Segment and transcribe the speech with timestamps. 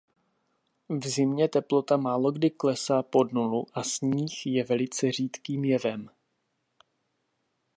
[0.89, 6.09] V zimě teplota málokdy klesá pod nulu a sníh je velice řídkým jevem.